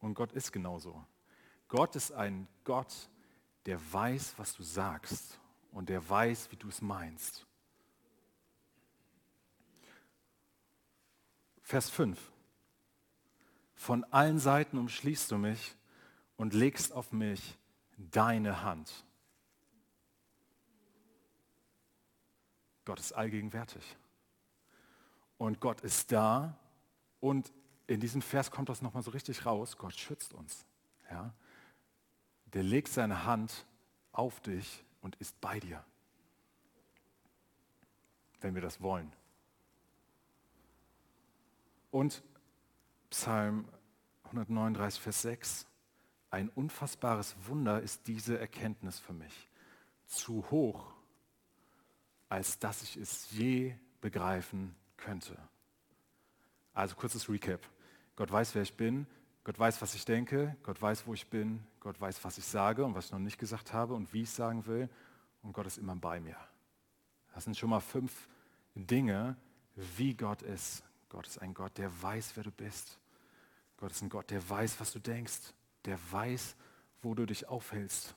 Und 0.00 0.14
Gott 0.14 0.32
ist 0.32 0.52
genauso. 0.52 1.04
Gott 1.68 1.94
ist 1.96 2.12
ein 2.12 2.48
Gott, 2.64 3.10
der 3.66 3.80
weiß, 3.92 4.34
was 4.38 4.54
du 4.54 4.62
sagst 4.62 5.38
und 5.72 5.90
der 5.90 6.08
weiß, 6.08 6.50
wie 6.50 6.56
du 6.56 6.68
es 6.68 6.80
meinst. 6.80 7.46
Vers 11.60 11.90
5. 11.90 12.18
Von 13.74 14.04
allen 14.04 14.38
Seiten 14.38 14.78
umschließt 14.78 15.30
du 15.30 15.36
mich 15.36 15.76
und 16.38 16.54
legst 16.54 16.92
auf 16.92 17.12
mich 17.12 17.58
deine 17.98 18.62
Hand. 18.62 19.04
Gott 22.88 23.00
ist 23.00 23.12
allgegenwärtig. 23.12 23.98
Und 25.36 25.60
Gott 25.60 25.82
ist 25.82 26.10
da. 26.10 26.58
Und 27.20 27.52
in 27.86 28.00
diesem 28.00 28.22
Vers 28.22 28.50
kommt 28.50 28.70
das 28.70 28.80
nochmal 28.80 29.02
so 29.02 29.10
richtig 29.10 29.44
raus. 29.44 29.76
Gott 29.76 29.94
schützt 29.94 30.32
uns. 30.32 30.64
Ja? 31.10 31.34
Der 32.46 32.62
legt 32.62 32.88
seine 32.88 33.26
Hand 33.26 33.66
auf 34.10 34.40
dich 34.40 34.82
und 35.02 35.16
ist 35.16 35.38
bei 35.42 35.60
dir. 35.60 35.84
Wenn 38.40 38.54
wir 38.54 38.62
das 38.62 38.80
wollen. 38.80 39.12
Und 41.90 42.22
Psalm 43.10 43.68
139, 44.24 44.98
Vers 44.98 45.20
6. 45.20 45.66
Ein 46.30 46.48
unfassbares 46.48 47.36
Wunder 47.46 47.82
ist 47.82 48.06
diese 48.06 48.38
Erkenntnis 48.38 48.98
für 48.98 49.12
mich. 49.12 49.50
Zu 50.06 50.50
hoch, 50.50 50.97
als 52.28 52.58
dass 52.58 52.82
ich 52.82 52.96
es 52.96 53.30
je 53.30 53.74
begreifen 54.00 54.74
könnte. 54.96 55.36
Also 56.74 56.94
kurzes 56.94 57.28
Recap. 57.28 57.60
Gott 58.16 58.30
weiß, 58.30 58.54
wer 58.54 58.62
ich 58.62 58.74
bin. 58.74 59.06
Gott 59.44 59.58
weiß, 59.58 59.80
was 59.80 59.94
ich 59.94 60.04
denke. 60.04 60.56
Gott 60.62 60.80
weiß, 60.80 61.06
wo 61.06 61.14
ich 61.14 61.26
bin. 61.28 61.64
Gott 61.80 62.00
weiß, 62.00 62.22
was 62.24 62.38
ich 62.38 62.44
sage 62.44 62.84
und 62.84 62.94
was 62.94 63.06
ich 63.06 63.12
noch 63.12 63.18
nicht 63.18 63.38
gesagt 63.38 63.72
habe 63.72 63.94
und 63.94 64.12
wie 64.12 64.22
ich 64.22 64.30
sagen 64.30 64.66
will. 64.66 64.88
Und 65.42 65.52
Gott 65.52 65.66
ist 65.66 65.78
immer 65.78 65.96
bei 65.96 66.20
mir. 66.20 66.36
Das 67.34 67.44
sind 67.44 67.56
schon 67.56 67.70
mal 67.70 67.80
fünf 67.80 68.28
Dinge, 68.74 69.36
wie 69.96 70.14
Gott 70.14 70.42
ist. 70.42 70.82
Gott 71.08 71.26
ist 71.26 71.38
ein 71.38 71.54
Gott, 71.54 71.78
der 71.78 71.90
weiß, 72.02 72.32
wer 72.34 72.44
du 72.44 72.50
bist. 72.50 72.98
Gott 73.76 73.92
ist 73.92 74.02
ein 74.02 74.08
Gott, 74.08 74.30
der 74.30 74.48
weiß, 74.48 74.80
was 74.80 74.92
du 74.92 74.98
denkst. 74.98 75.54
Der 75.84 75.98
weiß, 76.10 76.56
wo 77.02 77.14
du 77.14 77.26
dich 77.26 77.48
aufhältst. 77.48 78.14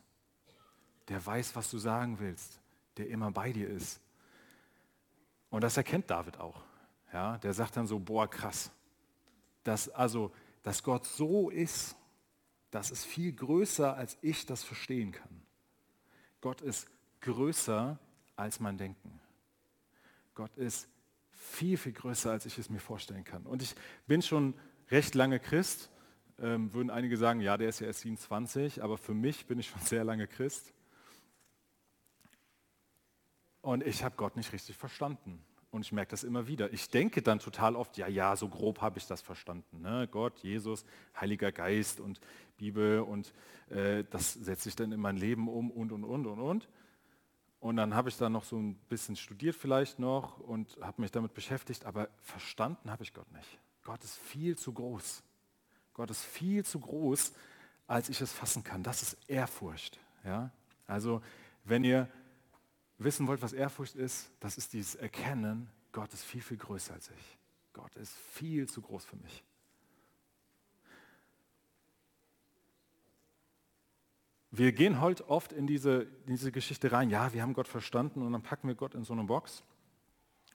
Der 1.07 1.25
weiß, 1.25 1.55
was 1.55 1.69
du 1.69 1.77
sagen 1.77 2.19
willst. 2.19 2.60
Der 2.97 3.07
immer 3.07 3.31
bei 3.31 3.51
dir 3.51 3.69
ist. 3.69 4.01
Und 5.49 5.63
das 5.63 5.77
erkennt 5.77 6.09
David 6.09 6.39
auch. 6.39 6.61
Ja, 7.13 7.37
der 7.37 7.53
sagt 7.53 7.77
dann 7.77 7.87
so, 7.87 7.99
boah, 7.99 8.29
krass. 8.29 8.71
Dass, 9.63 9.89
also, 9.89 10.31
dass 10.63 10.81
Gott 10.81 11.05
so 11.05 11.49
ist, 11.49 11.95
das 12.71 12.89
ist 12.89 13.05
viel 13.05 13.33
größer, 13.33 13.95
als 13.95 14.17
ich 14.21 14.45
das 14.45 14.63
verstehen 14.63 15.11
kann. 15.11 15.41
Gott 16.39 16.61
ist 16.61 16.87
größer 17.19 17.99
als 18.35 18.59
mein 18.59 18.77
Denken. 18.77 19.19
Gott 20.33 20.55
ist 20.55 20.87
viel, 21.31 21.77
viel 21.77 21.91
größer, 21.91 22.31
als 22.31 22.45
ich 22.45 22.57
es 22.57 22.69
mir 22.69 22.79
vorstellen 22.79 23.23
kann. 23.23 23.45
Und 23.45 23.61
ich 23.61 23.75
bin 24.07 24.21
schon 24.21 24.53
recht 24.89 25.15
lange 25.15 25.39
Christ. 25.39 25.89
Ähm, 26.39 26.73
würden 26.73 26.89
einige 26.89 27.17
sagen, 27.17 27.41
ja, 27.41 27.57
der 27.57 27.69
ist 27.69 27.81
ja 27.81 27.87
erst 27.87 27.99
27, 28.01 28.81
aber 28.81 28.97
für 28.97 29.13
mich 29.13 29.45
bin 29.45 29.59
ich 29.59 29.69
schon 29.69 29.81
sehr 29.85 30.03
lange 30.03 30.27
Christ. 30.27 30.73
Und 33.61 33.85
ich 33.85 34.03
habe 34.03 34.15
Gott 34.15 34.35
nicht 34.35 34.51
richtig 34.53 34.75
verstanden. 34.75 35.43
Und 35.71 35.85
ich 35.85 35.91
merke 35.93 36.11
das 36.11 36.23
immer 36.23 36.47
wieder. 36.47 36.73
Ich 36.73 36.89
denke 36.89 37.21
dann 37.21 37.39
total 37.39 37.75
oft, 37.75 37.97
ja, 37.97 38.07
ja, 38.07 38.35
so 38.35 38.49
grob 38.49 38.81
habe 38.81 38.99
ich 38.99 39.07
das 39.07 39.21
verstanden. 39.21 39.81
Ne? 39.81 40.07
Gott, 40.11 40.37
Jesus, 40.39 40.83
Heiliger 41.19 41.51
Geist 41.51 42.01
und 42.01 42.19
Bibel 42.57 42.99
und 42.99 43.33
äh, 43.69 44.03
das 44.09 44.33
setze 44.33 44.67
ich 44.67 44.75
dann 44.75 44.91
in 44.91 44.99
mein 44.99 45.15
Leben 45.15 45.47
um 45.47 45.71
und, 45.71 45.91
und, 45.91 46.03
und, 46.03 46.25
und, 46.27 46.39
und. 46.39 46.69
Und 47.61 47.75
dann 47.77 47.95
habe 47.95 48.09
ich 48.09 48.17
da 48.17 48.27
noch 48.27 48.43
so 48.43 48.57
ein 48.57 48.75
bisschen 48.89 49.15
studiert 49.15 49.55
vielleicht 49.55 49.99
noch 49.99 50.39
und 50.39 50.77
habe 50.81 51.01
mich 51.01 51.11
damit 51.11 51.33
beschäftigt, 51.33 51.85
aber 51.85 52.09
verstanden 52.19 52.91
habe 52.91 53.03
ich 53.03 53.13
Gott 53.13 53.31
nicht. 53.31 53.59
Gott 53.83 54.03
ist 54.03 54.17
viel 54.17 54.57
zu 54.57 54.73
groß. 54.73 55.23
Gott 55.93 56.09
ist 56.09 56.23
viel 56.23 56.65
zu 56.65 56.79
groß, 56.79 57.33
als 57.87 58.09
ich 58.09 58.19
es 58.19 58.33
fassen 58.33 58.63
kann. 58.63 58.83
Das 58.83 59.01
ist 59.01 59.17
Ehrfurcht. 59.29 59.99
Ja? 60.25 60.51
Also 60.87 61.21
wenn 61.63 61.83
ihr 61.83 62.09
wissen 63.03 63.27
wollt, 63.27 63.41
was 63.41 63.53
Ehrfurcht 63.53 63.95
ist, 63.95 64.31
das 64.39 64.57
ist 64.57 64.73
dieses 64.73 64.95
Erkennen, 64.95 65.69
Gott 65.91 66.13
ist 66.13 66.23
viel, 66.23 66.41
viel 66.41 66.57
größer 66.57 66.93
als 66.93 67.09
ich. 67.09 67.37
Gott 67.73 67.95
ist 67.95 68.15
viel 68.33 68.67
zu 68.67 68.81
groß 68.81 69.05
für 69.05 69.17
mich. 69.17 69.43
Wir 74.53 74.73
gehen 74.73 74.99
heute 74.99 75.29
oft 75.29 75.53
in 75.53 75.65
diese, 75.65 76.07
diese 76.27 76.51
Geschichte 76.51 76.91
rein, 76.91 77.09
ja, 77.09 77.31
wir 77.33 77.41
haben 77.41 77.53
Gott 77.53 77.69
verstanden 77.69 78.21
und 78.21 78.33
dann 78.33 78.41
packen 78.41 78.67
wir 78.67 78.75
Gott 78.75 78.95
in 78.95 79.05
so 79.05 79.13
eine 79.13 79.23
Box. 79.23 79.63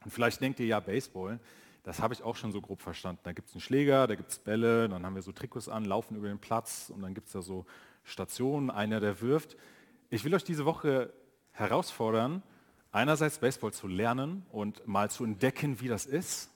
Und 0.05 0.11
vielleicht 0.11 0.41
denkt 0.43 0.61
ihr, 0.61 0.67
ja, 0.67 0.81
Baseball, 0.81 1.41
das 1.83 2.01
habe 2.01 2.13
ich 2.13 2.23
auch 2.23 2.37
schon 2.37 2.53
so 2.53 2.61
grob 2.61 2.83
verstanden. 2.83 3.21
Da 3.23 3.33
gibt 3.33 3.49
es 3.49 3.55
einen 3.55 3.63
Schläger, 3.63 4.07
da 4.07 4.15
gibt 4.15 4.31
es 4.31 4.39
Bälle, 4.39 4.89
dann 4.89 5.07
haben 5.07 5.15
wir 5.15 5.23
so 5.23 5.33
Trikots 5.33 5.69
an, 5.69 5.87
laufen 5.87 6.17
über 6.17 6.29
den 6.29 6.39
Platz 6.39 6.91
und 6.95 7.01
dann 7.01 7.15
gibt 7.15 7.29
es 7.29 7.33
da 7.33 7.41
so 7.41 7.65
Stationen, 8.05 8.71
einer, 8.71 9.01
der 9.01 9.23
wirft. 9.23 9.57
Ich 10.11 10.25
will 10.25 10.35
euch 10.35 10.45
diese 10.45 10.67
Woche 10.67 11.13
herausfordern, 11.57 12.43
einerseits 12.93 13.39
Baseball 13.39 13.73
zu 13.73 13.89
lernen 13.89 14.47
und 14.53 14.87
mal 14.87 15.11
zu 15.11 15.25
entdecken, 15.25 15.81
wie 15.81 15.89
das 15.89 16.07
ist, 16.07 16.51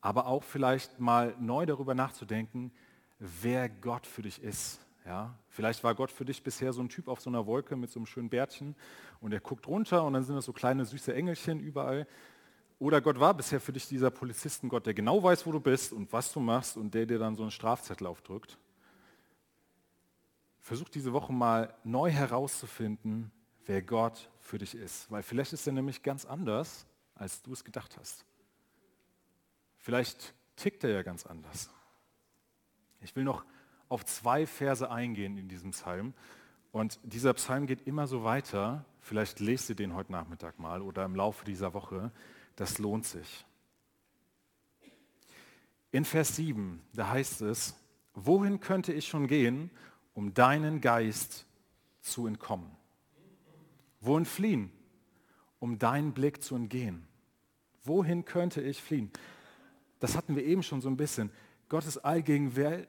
aber 0.00 0.26
auch 0.26 0.42
vielleicht 0.42 1.00
mal 1.00 1.34
neu 1.40 1.64
darüber 1.64 1.94
nachzudenken, 1.94 2.72
wer 3.18 3.68
Gott 3.68 4.06
für 4.06 4.22
dich 4.22 4.42
ist. 4.42 4.80
Ja, 5.06 5.38
vielleicht 5.48 5.84
war 5.84 5.94
Gott 5.94 6.10
für 6.10 6.24
dich 6.24 6.42
bisher 6.42 6.72
so 6.72 6.80
ein 6.80 6.88
Typ 6.88 7.08
auf 7.08 7.20
so 7.20 7.28
einer 7.28 7.46
Wolke 7.46 7.76
mit 7.76 7.90
so 7.90 7.98
einem 7.98 8.06
schönen 8.06 8.30
Bärtchen 8.30 8.74
und 9.20 9.32
er 9.32 9.40
guckt 9.40 9.66
runter 9.68 10.02
und 10.04 10.14
dann 10.14 10.24
sind 10.24 10.34
das 10.34 10.46
so 10.46 10.52
kleine 10.52 10.84
süße 10.84 11.14
Engelchen 11.14 11.60
überall. 11.60 12.06
Oder 12.78 13.00
Gott 13.00 13.20
war 13.20 13.34
bisher 13.34 13.60
für 13.60 13.72
dich 13.72 13.86
dieser 13.86 14.10
Polizistengott, 14.10 14.86
der 14.86 14.94
genau 14.94 15.22
weiß, 15.22 15.46
wo 15.46 15.52
du 15.52 15.60
bist 15.60 15.92
und 15.92 16.12
was 16.12 16.32
du 16.32 16.40
machst 16.40 16.76
und 16.76 16.94
der 16.94 17.06
dir 17.06 17.18
dann 17.18 17.36
so 17.36 17.42
einen 17.42 17.50
Strafzettel 17.50 18.06
aufdrückt. 18.06 18.58
Versuch 20.60 20.88
diese 20.88 21.12
Woche 21.12 21.32
mal 21.32 21.74
neu 21.84 22.10
herauszufinden, 22.10 23.30
wer 23.66 23.82
Gott 23.82 24.30
für 24.40 24.58
dich 24.58 24.74
ist. 24.74 25.10
Weil 25.10 25.22
vielleicht 25.22 25.52
ist 25.52 25.66
er 25.66 25.72
nämlich 25.72 26.02
ganz 26.02 26.24
anders, 26.24 26.86
als 27.14 27.42
du 27.42 27.52
es 27.52 27.64
gedacht 27.64 27.96
hast. 27.98 28.24
Vielleicht 29.78 30.34
tickt 30.56 30.84
er 30.84 30.90
ja 30.90 31.02
ganz 31.02 31.26
anders. 31.26 31.70
Ich 33.00 33.14
will 33.16 33.24
noch 33.24 33.44
auf 33.88 34.04
zwei 34.04 34.46
Verse 34.46 34.90
eingehen 34.90 35.36
in 35.36 35.48
diesem 35.48 35.72
Psalm. 35.72 36.14
Und 36.72 36.98
dieser 37.02 37.34
Psalm 37.34 37.66
geht 37.66 37.86
immer 37.86 38.06
so 38.06 38.24
weiter. 38.24 38.84
Vielleicht 39.00 39.40
lest 39.40 39.68
ihr 39.68 39.76
den 39.76 39.94
heute 39.94 40.12
Nachmittag 40.12 40.58
mal 40.58 40.82
oder 40.82 41.04
im 41.04 41.14
Laufe 41.14 41.44
dieser 41.44 41.74
Woche. 41.74 42.10
Das 42.56 42.78
lohnt 42.78 43.04
sich. 43.04 43.44
In 45.92 46.04
Vers 46.04 46.34
7, 46.36 46.82
da 46.92 47.10
heißt 47.10 47.42
es, 47.42 47.76
wohin 48.14 48.58
könnte 48.58 48.92
ich 48.92 49.06
schon 49.06 49.28
gehen, 49.28 49.70
um 50.12 50.34
deinen 50.34 50.80
Geist 50.80 51.46
zu 52.00 52.26
entkommen? 52.26 52.74
Wohin 54.04 54.24
fliehen, 54.24 54.70
um 55.58 55.78
deinen 55.78 56.12
Blick 56.12 56.42
zu 56.42 56.54
entgehen? 56.54 57.06
Wohin 57.84 58.24
könnte 58.24 58.60
ich 58.62 58.82
fliehen? 58.82 59.10
Das 60.00 60.16
hatten 60.16 60.36
wir 60.36 60.44
eben 60.44 60.62
schon 60.62 60.80
so 60.80 60.88
ein 60.88 60.96
bisschen. 60.96 61.30
Gott 61.68 61.86
ist 61.86 61.98
allgegenwärtig 61.98 62.88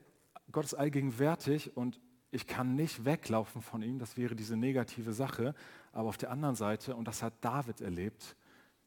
Gott 0.52 0.66
ist 0.66 0.74
allgegenwärtig 0.74 1.76
und 1.76 2.00
ich 2.32 2.48
kann 2.48 2.76
nicht 2.76 3.04
weglaufen 3.04 3.62
von 3.62 3.82
ihm, 3.82 4.00
das 4.00 4.18
wäre 4.18 4.36
diese 4.36 4.56
negative 4.56 5.14
Sache. 5.14 5.56
Aber 5.92 6.10
auf 6.10 6.18
der 6.18 6.32
anderen 6.32 6.56
Seite, 6.56 6.96
und 6.96 7.08
das 7.08 7.24
hat 7.24 7.34
David 7.42 7.82
erlebt, 7.82 8.36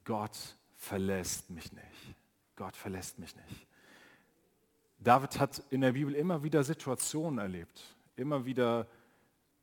Gott 0.04 0.56
verlässt 0.76 1.50
mich 1.50 1.72
nicht. 1.72 2.16
Gott 2.56 2.76
verlässt 2.76 3.18
mich 3.18 3.34
nicht. 3.36 3.66
David 4.98 5.38
hat 5.38 5.62
in 5.70 5.80
der 5.80 5.92
Bibel 5.92 6.14
immer 6.14 6.42
wieder 6.42 6.64
Situationen 6.64 7.38
erlebt, 7.38 7.96
immer 8.16 8.44
wieder 8.44 8.86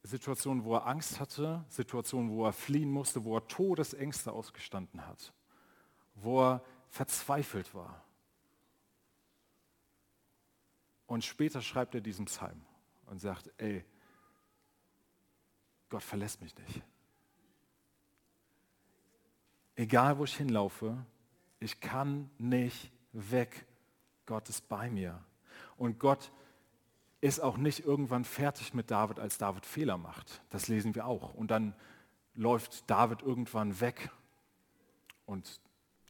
Situationen, 0.05 0.63
wo 0.63 0.75
er 0.75 0.85
Angst 0.85 1.19
hatte, 1.19 1.65
Situationen, 1.69 2.31
wo 2.31 2.45
er 2.45 2.53
fliehen 2.53 2.91
musste, 2.91 3.23
wo 3.23 3.37
er 3.37 3.47
Todesängste 3.47 4.31
ausgestanden 4.31 5.05
hat, 5.05 5.33
wo 6.15 6.43
er 6.43 6.63
verzweifelt 6.89 7.73
war. 7.73 8.03
Und 11.07 11.23
später 11.23 11.61
schreibt 11.61 11.95
er 11.95 12.01
diesen 12.01 12.25
Psalm 12.25 12.61
und 13.07 13.19
sagt, 13.19 13.51
ey, 13.57 13.83
Gott 15.89 16.03
verlässt 16.03 16.41
mich 16.41 16.55
nicht. 16.57 16.81
Egal 19.75 20.17
wo 20.17 20.23
ich 20.23 20.35
hinlaufe, 20.35 20.97
ich 21.59 21.79
kann 21.79 22.29
nicht 22.37 22.91
weg. 23.11 23.65
Gott 24.25 24.49
ist 24.49 24.67
bei 24.67 24.89
mir. 24.89 25.23
Und 25.77 25.99
Gott 25.99 26.31
ist 27.25 27.39
auch 27.39 27.57
nicht 27.57 27.79
irgendwann 27.79 28.23
fertig 28.23 28.73
mit 28.75 28.91
David, 28.91 29.19
als 29.19 29.39
David 29.39 29.65
Fehler 29.65 29.97
macht. 29.97 30.41
Das 30.51 30.67
lesen 30.67 30.93
wir 30.93 31.07
auch. 31.07 31.33
Und 31.33 31.49
dann 31.49 31.73
läuft 32.35 32.87
David 32.89 33.23
irgendwann 33.23 33.79
weg 33.79 34.11
und 35.25 35.59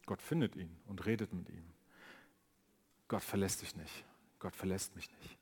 Gott 0.06 0.22
findet 0.22 0.56
ihn 0.58 0.76
und 0.88 1.06
redet 1.06 1.34
mit 1.34 1.50
ihm. 1.50 1.72
Gott 3.08 3.24
verlässt 3.24 3.62
dich 3.62 3.76
nicht. 3.78 4.04
Gott 4.40 4.56
verlässt 4.56 4.96
mich 4.96 5.10
nicht. 5.22 5.38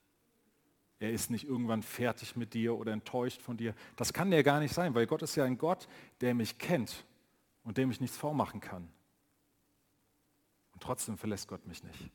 Er 0.99 1.11
ist 1.11 1.31
nicht 1.31 1.45
irgendwann 1.45 1.81
fertig 1.81 2.35
mit 2.35 2.53
dir 2.53 2.75
oder 2.75 2.93
enttäuscht 2.93 3.41
von 3.41 3.57
dir. 3.57 3.73
Das 3.95 4.13
kann 4.13 4.29
der 4.29 4.43
gar 4.43 4.59
nicht 4.59 4.73
sein, 4.73 4.93
weil 4.93 5.07
Gott 5.07 5.23
ist 5.23 5.35
ja 5.35 5.43
ein 5.43 5.57
Gott, 5.57 5.87
der 6.21 6.35
mich 6.35 6.59
kennt 6.59 7.03
und 7.63 7.77
dem 7.77 7.89
ich 7.89 7.99
nichts 7.99 8.15
vormachen 8.15 8.61
kann. 8.61 8.87
Und 10.73 10.83
trotzdem 10.83 11.17
verlässt 11.17 11.47
Gott 11.47 11.65
mich 11.65 11.83
nicht. 11.83 12.11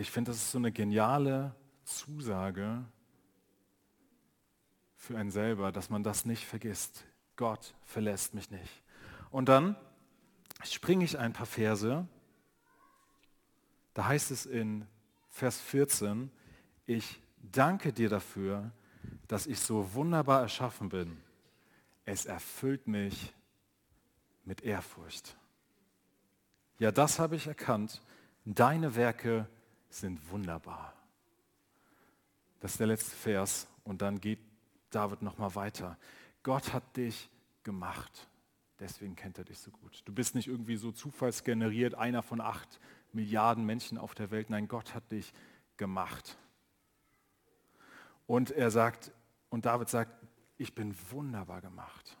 Ich 0.00 0.10
finde, 0.10 0.30
das 0.30 0.38
ist 0.38 0.52
so 0.52 0.58
eine 0.58 0.72
geniale 0.72 1.54
Zusage 1.84 2.84
für 4.96 5.16
einen 5.16 5.30
selber, 5.30 5.72
dass 5.72 5.90
man 5.90 6.02
das 6.02 6.24
nicht 6.24 6.46
vergisst. 6.46 7.04
Gott 7.36 7.74
verlässt 7.84 8.34
mich 8.34 8.50
nicht. 8.50 8.82
Und 9.30 9.48
dann 9.48 9.76
springe 10.62 11.04
ich 11.04 11.18
ein 11.18 11.32
paar 11.32 11.46
Verse 11.46 12.06
da 13.94 14.06
heißt 14.06 14.30
es 14.30 14.46
in 14.46 14.86
Vers 15.28 15.60
14, 15.60 16.30
ich 16.86 17.20
danke 17.38 17.92
dir 17.92 18.08
dafür, 18.08 18.70
dass 19.28 19.46
ich 19.46 19.60
so 19.60 19.94
wunderbar 19.94 20.40
erschaffen 20.42 20.88
bin. 20.88 21.18
Es 22.04 22.26
erfüllt 22.26 22.88
mich 22.88 23.34
mit 24.44 24.62
Ehrfurcht. 24.62 25.36
Ja, 26.78 26.90
das 26.90 27.18
habe 27.18 27.36
ich 27.36 27.46
erkannt. 27.46 28.02
Deine 28.44 28.96
Werke 28.96 29.46
sind 29.90 30.30
wunderbar. 30.30 30.94
Das 32.60 32.72
ist 32.72 32.80
der 32.80 32.86
letzte 32.86 33.16
Vers 33.16 33.68
und 33.84 34.02
dann 34.02 34.20
geht 34.20 34.38
David 34.90 35.22
nochmal 35.22 35.54
weiter. 35.54 35.98
Gott 36.42 36.72
hat 36.72 36.96
dich 36.96 37.30
gemacht. 37.62 38.28
Deswegen 38.78 39.14
kennt 39.14 39.36
er 39.38 39.44
dich 39.44 39.58
so 39.58 39.70
gut. 39.70 40.02
Du 40.06 40.12
bist 40.12 40.34
nicht 40.34 40.48
irgendwie 40.48 40.76
so 40.76 40.90
zufallsgeneriert, 40.90 41.94
einer 41.94 42.22
von 42.22 42.40
acht 42.40 42.80
Milliarden 43.12 43.66
Menschen 43.66 43.98
auf 43.98 44.14
der 44.14 44.30
Welt. 44.30 44.50
Nein, 44.50 44.68
Gott 44.68 44.94
hat 44.94 45.10
dich 45.10 45.32
gemacht. 45.76 46.38
Und 48.26 48.52
er 48.52 48.70
sagt, 48.70 49.12
und 49.48 49.66
David 49.66 49.88
sagt, 49.88 50.14
ich 50.56 50.74
bin 50.74 50.94
wunderbar 51.10 51.60
gemacht. 51.60 52.16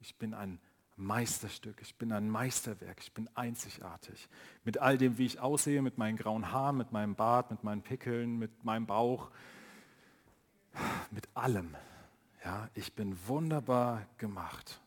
Ich 0.00 0.16
bin 0.16 0.34
ein 0.34 0.60
Meisterstück, 0.98 1.80
ich 1.80 1.94
bin 1.94 2.12
ein 2.12 2.28
Meisterwerk, 2.28 2.98
ich 3.00 3.12
bin 3.12 3.28
einzigartig. 3.34 4.28
Mit 4.64 4.78
all 4.78 4.98
dem, 4.98 5.16
wie 5.16 5.26
ich 5.26 5.38
aussehe, 5.38 5.80
mit 5.80 5.96
meinen 5.96 6.16
grauen 6.16 6.50
Haaren, 6.50 6.76
mit 6.76 6.90
meinem 6.90 7.14
Bart, 7.14 7.50
mit 7.50 7.62
meinen 7.62 7.82
Pickeln, 7.82 8.36
mit 8.38 8.64
meinem 8.64 8.86
Bauch, 8.86 9.30
mit 11.10 11.28
allem. 11.34 11.76
Ja, 12.44 12.68
ich 12.74 12.94
bin 12.94 13.16
wunderbar 13.28 14.06
gemacht. 14.18 14.80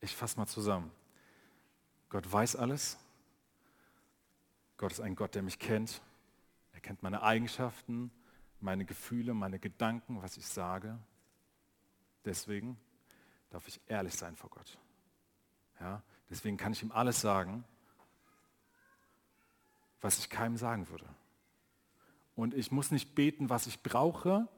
Ich 0.00 0.16
fasse 0.16 0.36
mal 0.38 0.46
zusammen. 0.46 0.90
Gott 2.08 2.30
weiß 2.30 2.56
alles, 2.56 2.98
Gott 4.76 4.90
ist 4.90 5.00
ein 5.00 5.14
Gott, 5.14 5.36
der 5.36 5.42
mich 5.42 5.60
kennt. 5.60 6.02
Er 6.72 6.80
kennt 6.80 7.04
meine 7.04 7.22
Eigenschaften, 7.22 8.10
meine 8.58 8.84
Gefühle, 8.84 9.32
meine 9.32 9.60
Gedanken, 9.60 10.20
was 10.20 10.36
ich 10.36 10.46
sage. 10.46 10.98
Deswegen 12.24 12.76
darf 13.52 13.68
ich 13.68 13.80
ehrlich 13.86 14.14
sein 14.14 14.34
vor 14.36 14.50
Gott. 14.50 14.78
Ja? 15.80 16.02
Deswegen 16.30 16.56
kann 16.56 16.72
ich 16.72 16.82
ihm 16.82 16.92
alles 16.92 17.20
sagen, 17.20 17.64
was 20.00 20.18
ich 20.18 20.30
keinem 20.30 20.56
sagen 20.56 20.88
würde. 20.88 21.04
Und 22.34 22.54
ich 22.54 22.72
muss 22.72 22.90
nicht 22.90 23.14
beten, 23.14 23.50
was 23.50 23.66
ich 23.66 23.82
brauche, 23.82 24.48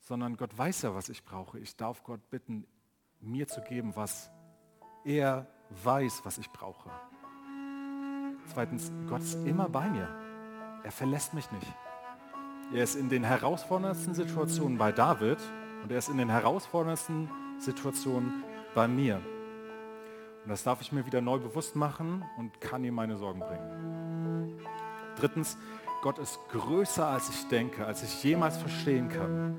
sondern 0.00 0.36
Gott 0.36 0.56
weiß 0.56 0.82
ja, 0.82 0.94
was 0.94 1.08
ich 1.08 1.24
brauche. 1.24 1.58
Ich 1.58 1.76
darf 1.76 2.04
Gott 2.04 2.30
bitten, 2.30 2.66
mir 3.20 3.48
zu 3.48 3.60
geben, 3.62 3.96
was 3.96 4.30
er 5.04 5.46
weiß, 5.82 6.24
was 6.24 6.38
ich 6.38 6.50
brauche. 6.50 6.90
Zweitens, 8.52 8.92
Gott 9.08 9.22
ist 9.22 9.34
immer 9.46 9.68
bei 9.68 9.88
mir. 9.88 10.08
Er 10.84 10.92
verlässt 10.92 11.34
mich 11.34 11.50
nicht. 11.50 11.74
Er 12.72 12.84
ist 12.84 12.94
in 12.94 13.08
den 13.08 13.24
herausforderndsten 13.24 14.14
Situationen 14.14 14.78
bei 14.78 14.92
David 14.92 15.38
und 15.82 15.90
er 15.90 15.98
ist 15.98 16.08
in 16.08 16.18
den 16.18 16.28
herausforderndsten 16.28 17.28
Situationen 17.58 18.44
bei 18.74 18.88
mir. 18.88 19.16
Und 20.44 20.50
das 20.50 20.62
darf 20.62 20.80
ich 20.80 20.92
mir 20.92 21.06
wieder 21.06 21.20
neu 21.20 21.38
bewusst 21.38 21.74
machen 21.76 22.24
und 22.36 22.60
kann 22.60 22.84
ihm 22.84 22.94
meine 22.94 23.16
Sorgen 23.16 23.40
bringen. 23.40 24.58
Drittens, 25.16 25.56
Gott 26.02 26.18
ist 26.18 26.38
größer 26.50 27.06
als 27.06 27.30
ich 27.30 27.48
denke, 27.48 27.86
als 27.86 28.02
ich 28.02 28.22
jemals 28.22 28.58
verstehen 28.58 29.08
kann. 29.08 29.58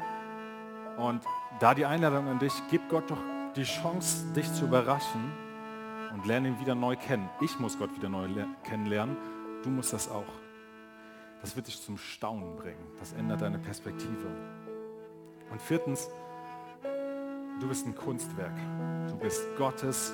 Und 0.98 1.22
da 1.60 1.74
die 1.74 1.86
Einladung 1.86 2.28
an 2.28 2.40
dich, 2.40 2.54
gib 2.70 2.88
Gott 2.90 3.10
doch 3.10 3.18
die 3.56 3.64
Chance, 3.64 4.32
dich 4.34 4.52
zu 4.54 4.66
überraschen 4.66 5.32
und 6.14 6.26
lerne 6.26 6.50
ihn 6.50 6.60
wieder 6.60 6.76
neu 6.76 6.96
kennen. 6.96 7.30
Ich 7.42 7.60
muss 7.60 7.80
Gott 7.80 7.96
wieder 7.96 8.10
neu 8.10 8.28
kennenlernen. 8.64 9.18
Du 9.64 9.70
musst 9.70 9.92
das 9.92 10.10
auch. 10.10 10.24
Das 11.42 11.56
wird 11.56 11.68
dich 11.68 11.82
zum 11.82 11.98
Staunen 11.98 12.56
bringen. 12.58 12.92
Das 13.00 13.14
ändert 13.14 13.42
deine 13.42 13.60
Perspektive. 13.60 14.28
Und 15.52 15.62
viertens, 15.62 16.10
du 17.60 17.68
bist 17.68 17.86
ein 17.86 17.96
Kunstwerk. 17.96 18.56
Du 19.08 19.16
bist 19.18 19.44
Gottes 19.58 20.14